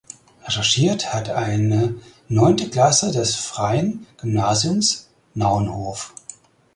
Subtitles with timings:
[0.45, 1.93] Recherchiert hatte eine
[2.27, 6.15] neunte Klasse des Freien Gymnasiums Naunhof.